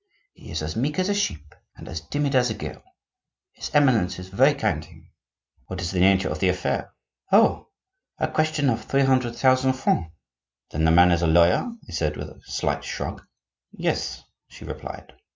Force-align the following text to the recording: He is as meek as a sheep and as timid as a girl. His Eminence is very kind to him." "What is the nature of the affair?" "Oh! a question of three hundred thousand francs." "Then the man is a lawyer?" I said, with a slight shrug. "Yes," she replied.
He 0.33 0.49
is 0.49 0.63
as 0.63 0.75
meek 0.75 0.97
as 0.97 1.09
a 1.09 1.13
sheep 1.13 1.53
and 1.75 1.87
as 1.87 2.01
timid 2.01 2.33
as 2.33 2.49
a 2.49 2.55
girl. 2.55 2.81
His 3.51 3.69
Eminence 3.71 4.17
is 4.17 4.29
very 4.29 4.55
kind 4.55 4.81
to 4.81 4.89
him." 4.89 5.11
"What 5.67 5.79
is 5.79 5.91
the 5.91 5.99
nature 5.99 6.29
of 6.29 6.39
the 6.39 6.49
affair?" 6.49 6.95
"Oh! 7.31 7.67
a 8.17 8.27
question 8.27 8.71
of 8.71 8.83
three 8.83 9.03
hundred 9.03 9.35
thousand 9.35 9.73
francs." 9.73 10.09
"Then 10.71 10.85
the 10.85 10.89
man 10.91 11.11
is 11.11 11.21
a 11.21 11.27
lawyer?" 11.27 11.71
I 11.87 11.91
said, 11.91 12.17
with 12.17 12.29
a 12.29 12.41
slight 12.45 12.83
shrug. 12.83 13.21
"Yes," 13.71 14.23
she 14.47 14.65
replied. 14.65 15.13